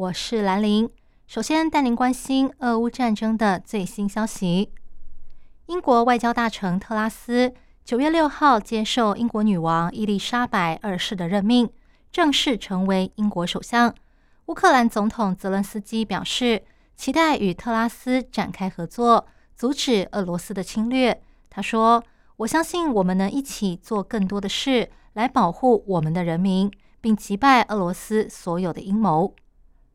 [0.00, 0.88] 我是兰玲。
[1.26, 4.72] 首先带您关心俄乌战争的最新消息。
[5.66, 7.52] 英国外交大臣特拉斯
[7.84, 11.68] 九月六号接受英国女王伊丽莎白二世的任命，
[12.10, 13.94] 正式成为英国首相。
[14.46, 16.62] 乌克兰总统泽伦斯基表示，
[16.96, 21.22] 期待与特拉斯展开合作，阻止俄罗斯的侵略。
[21.50, 22.02] 他说
[22.38, 26.72] ：“我相信我们能一起做更多的事，来保护我们的人民，
[27.02, 29.34] 并击败俄罗斯所有的阴谋。”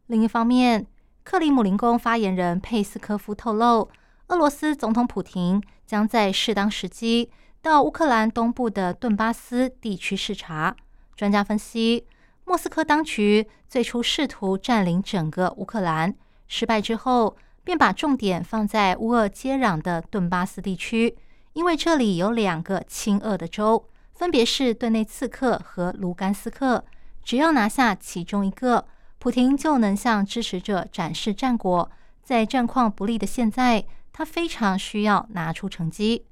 [0.08, 0.86] 另一方面，
[1.24, 3.90] 克里姆林宫发言人佩斯科夫透露。
[4.28, 10.76] 俄罗斯总统普京将在适当时机到乌克兰东部的顿巴斯地区视察。
[11.16, 12.06] 专家分析，
[12.44, 16.16] 莫斯科当局最初试图占领整个乌克兰，
[16.48, 21.18] 失败之后便把重点放在乌俄接壤的顿巴斯地区，
[21.54, 26.86] 因为这里有两个亲俄的州，分别是顿内茨克和卢甘斯克。
[27.24, 28.86] 只要拿下其中一个，
[29.26, 31.90] 普京就能向支持者展示战果。
[32.22, 33.84] 在战况不利的现在。
[34.14, 36.26] 他非常需要拿出成绩。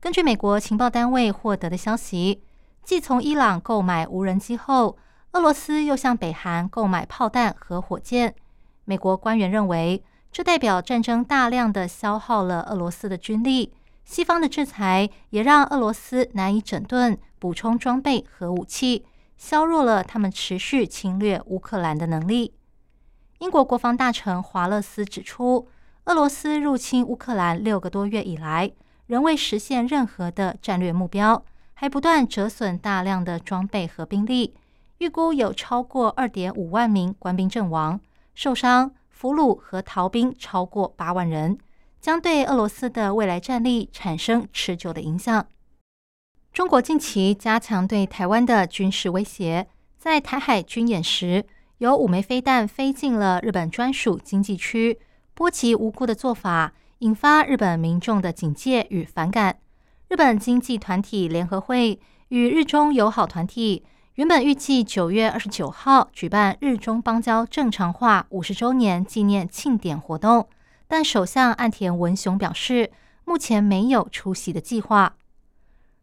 [0.00, 2.42] 根据美国情报单位获得的消息，
[2.82, 4.98] 继从伊朗购买无人机后，
[5.32, 8.34] 俄罗斯又向北韩购买炮弹和火箭。
[8.86, 13.72] 美国官员认为，这代表战争大量的消耗了俄罗斯的军力。
[14.04, 19.06] 西方的制裁也让俄罗斯难以整顿、补充装备和武器，
[19.40, 22.52] 削弱了他们持续侵略乌克兰的能力。
[23.38, 25.66] 英国国防大臣华勒斯指出。
[26.06, 28.72] 俄罗斯入侵乌克兰六个多月以来，
[29.06, 31.44] 仍未实现任何的战略目标，
[31.74, 34.54] 还不断折损大量的装备和兵力。
[34.98, 38.00] 预估有超过二点五万名官兵阵亡、
[38.34, 41.56] 受伤、俘虏和逃兵超过八万人，
[42.00, 45.46] 将对俄罗斯的未来战力产生持久的影响。
[46.52, 51.44] 中国近期加强对台湾的军事威胁，在台海军演时，
[51.78, 54.98] 有五枚飞弹飞进了日本专属经济区。
[55.32, 59.58] 波及无辜的做法，引发日本民众的警戒与反感。
[60.08, 63.84] 日本经济团体联合会与日中友好团体
[64.16, 70.48] 原本预计九月二十九号举办日中邦交正常化五十周年纪念庆典活动，
[70.88, 72.90] 但首相岸田文雄表示，
[73.24, 75.14] 目前没有出席的计划。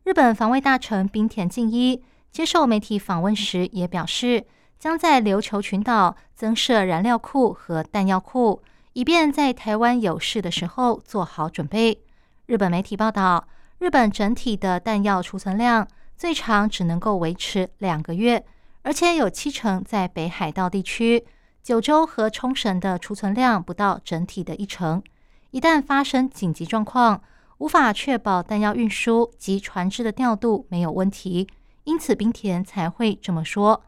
[0.07, 2.01] 日本防卫大臣冰田敬一
[2.31, 4.45] 接受媒体访问时也表示，
[4.79, 8.61] 将在琉球群岛增设燃料库和弹药库。
[8.93, 11.99] 以便在台湾有事的时候做好准备。
[12.45, 15.85] 日本媒体报道，日本整体的弹药储存量
[16.15, 18.45] 最长只能够维持两个月，
[18.83, 21.25] 而且有七成在北海道地区，
[21.61, 25.03] 九州和冲绳的储存量不到整体的一成。
[25.51, 27.21] 一旦发生紧急状况，
[27.59, 31.47] 无法确保弹药运输及船只的调度没有问题，
[31.85, 33.83] 因此冰田才会这么说。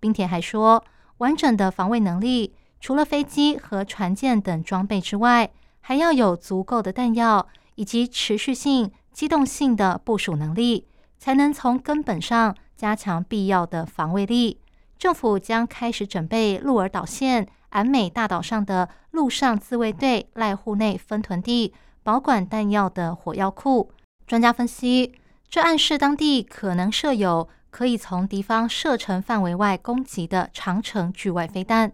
[0.00, 0.84] 冰田还说，
[1.18, 2.54] 完整的防卫能力。
[2.78, 5.50] 除了飞机和船舰等装备之外，
[5.80, 10.86] 还要有足够的弹药以及持续性、机动性的部署能力，
[11.18, 14.60] 才能从根本上加强必要的防卫力。
[14.98, 21.72] 政府将开始准备鹿儿岛县安美大岛上的陆上自卫队濑户内分屯地，
[22.06, 23.90] 保管弹药的火药库。
[24.28, 25.12] 专家分析，
[25.48, 31.90] 这暗示当地可能设有可以从敌方射程范围外攻击的长城距外飞弹。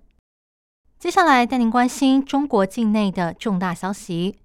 [0.99, 4.37] 接下来带您关心中国境内的重大消息。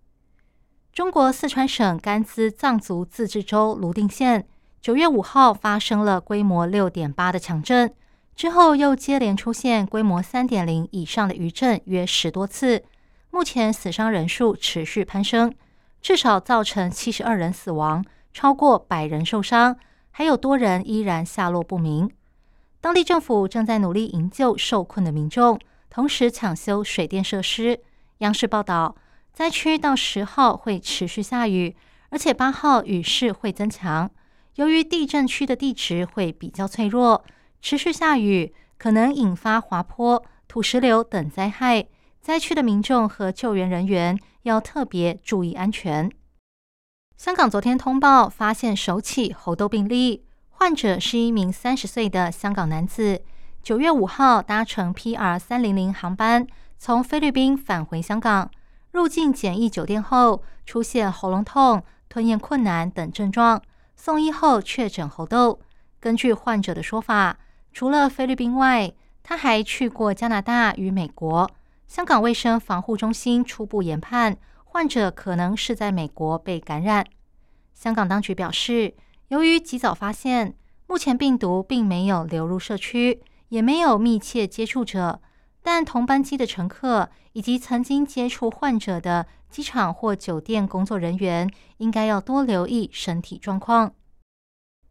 [0.93, 4.47] 中国四川省甘孜藏族自治州泸定县
[4.79, 7.93] 九月五号发生了规模六点八的强震，
[8.37, 12.85] 之后又接连出现规模三点零以上的余震约十多次。
[13.29, 15.53] 目前死伤人数持续攀升，
[16.01, 18.03] 至少造成七十二人死亡，
[18.33, 19.77] 超过百人受伤，
[20.11, 22.09] 还有多人依然下落不明。
[22.81, 25.59] 当地政府正在努力营救受困的民众。
[25.89, 27.79] 同时抢修水电设施。
[28.19, 28.95] 央视报道，
[29.33, 31.75] 灾区到十号会持续下雨，
[32.09, 34.11] 而且八号雨势会增强。
[34.55, 37.25] 由于地震区的地质会比较脆弱，
[37.61, 41.87] 持续下雨可能引发滑坡、土石流等灾害。
[42.21, 46.11] 灾区的民众和救援人员要特别注意安全。
[47.15, 53.21] 香港昨天通报发现首起猴痘病例，患者是一名三十岁的香港男子。
[53.61, 56.47] 九月五号搭乘 PR 三零零航班
[56.77, 58.49] 从菲律宾返回香港，
[58.91, 63.61] 入境检疫酒店后出现喉咙痛、吞咽困难等症状，
[63.95, 65.59] 送医后确诊猴痘。
[65.99, 67.37] 根据患者的说法，
[67.73, 68.93] 除了菲律宾外，
[69.23, 71.49] 他还去过加拿大与美国。
[71.87, 77.07] 香港卫生防护中心初步研判，患者可能是在美国被感染。
[77.73, 78.93] 香港当局表示，
[79.29, 80.53] 由于及早发现，
[80.85, 85.21] 目前病毒并没有流入社区，也没有密切接触者。
[85.63, 93.93] 但同班机的乘客以及曾经接触患者的机场或酒店工作人员，应该要多留意身体状况。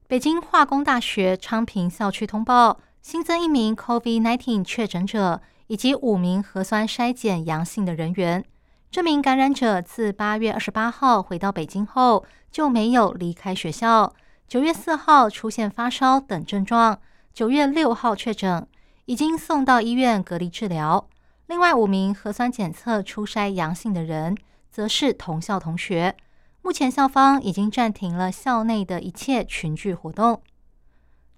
[0.08, 2.80] 北京化工大学昌平校区通报。
[3.02, 8.44] 新增一名 COVID-19 确诊者以及五名核酸筛检阳性的人员。
[8.90, 14.14] 这名感染者自八月二十八号回到北京后就没有离开学校。
[14.48, 17.00] 九月四号出现发烧等症状，
[17.34, 18.66] 九月六号确诊，
[19.06, 21.08] 已经送到医院隔离治疗。
[21.46, 24.36] 另外五名核酸检测初筛阳性的人
[24.70, 26.16] 则是同校同学。
[26.62, 30.42] 目前校方已经暂停了校内的一切群聚活动。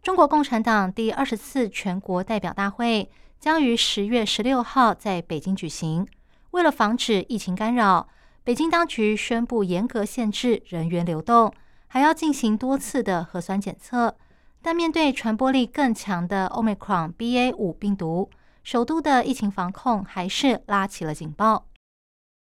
[0.03, 6.07] 中国共产党第二十次全国代表大会将于十月十六号在北京举行。
[6.51, 8.09] 为了防止疫情干扰，
[8.43, 11.53] 北京当局宣布严格限制人员流动，
[11.87, 14.17] 还要进行多次的核酸检测。
[14.61, 18.29] 但面对传播力更强的 Omicron BA 五病毒，
[18.65, 21.67] 首都的疫情防控还是拉起了警报。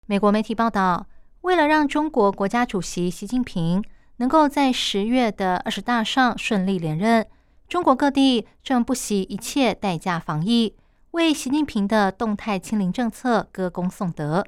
[0.06, 1.06] 美国媒体报道，
[1.42, 3.84] 为了让中国国家主席习近平
[4.16, 7.26] 能够在十月的二十大上顺利连任，
[7.70, 10.74] 中国各地正不惜一切代价防疫，
[11.12, 14.44] 为习近平的动态清零政策歌功颂德。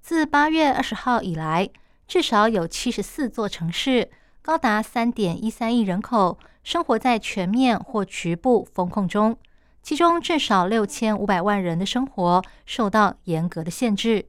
[0.00, 1.68] 自八月二十号以来，
[2.08, 4.10] 至少有七十四座城市，
[4.40, 9.36] 高达三点一三亿人口生活在全面或局部封控中，
[9.82, 14.24] 其中至少六千五百万人的生活受到严格的限制。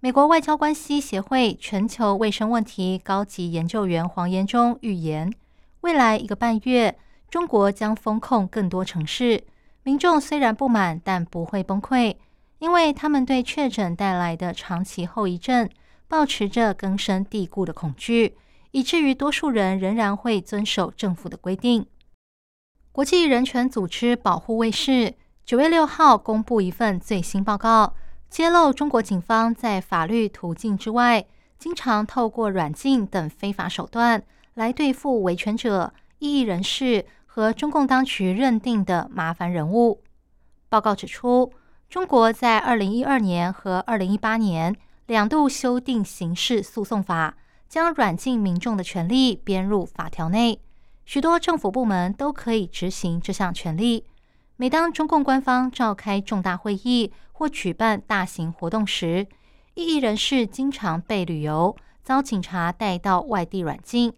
[0.00, 5.32] 美国外交关系协会全球卫生问题高级研究员黄延忠预言，
[5.80, 6.98] 未来一个半月，
[7.30, 9.44] 中国将封控更多城市。
[9.84, 12.16] 民众虽然不满，但不会崩溃，
[12.58, 15.70] 因为他们对确诊带来的长期后遗症
[16.08, 18.36] 保持着根深蒂固的恐惧，
[18.72, 21.86] 以至于多数人仍然会遵守政府的规定。
[22.92, 25.14] 国际人权组织保护卫士
[25.46, 27.94] 九月六号公布一份最新报告。
[28.28, 31.24] 揭露中国警方在法律途径之外，
[31.58, 34.22] 经常透过软禁等非法手段
[34.54, 40.02] 来对付维权者、异议人士和中共当局认定的麻烦人物。
[40.68, 41.52] 报告指出，
[41.88, 44.74] 中国在二零一二年和二零一八年
[45.06, 47.36] 两度修订刑事诉讼法，
[47.68, 50.60] 将软禁民众的权利编入法条内，
[51.04, 54.04] 许多政府部门都可以执行这项权利。
[54.56, 59.28] 每当中共官方召开重大会议或举办大型活动时，
[59.74, 64.12] 异议人士经常被旅游遭警察带到外地软禁。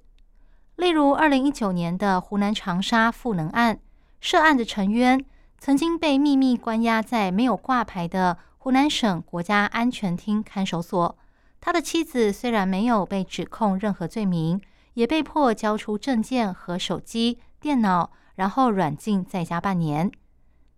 [0.77, 3.79] 例如，二零一九年的湖南长沙赋能案，
[4.21, 5.25] 涉案的陈渊
[5.59, 11.17] 曾经被秘密关押在没有挂牌的湖南省国家安全厅看守所。
[11.61, 14.61] 他的妻子虽然没有被指控任何罪名，
[14.95, 20.11] 也被迫交出证件和手机、电脑，然后软禁在家半年。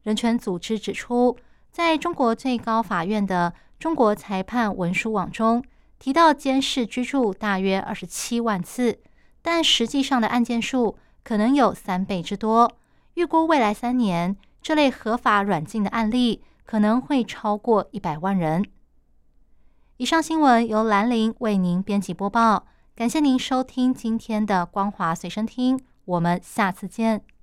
[0.03, 1.39] 人权组织指出，
[1.71, 5.65] 在中国最高法院的中国裁判文书网中
[5.99, 8.99] 提到，监视居住大约二十七万次，
[9.47, 12.79] 但实际上的案件数可能有三倍之多。
[13.13, 18.65] 预估未来三年，这类合法软禁的案例可能会超过一百万人。
[19.99, 22.65] 以上新闻由兰陵为您编辑播报，
[22.97, 27.25] 感谢您收听今天的光华随身听，我们下次见。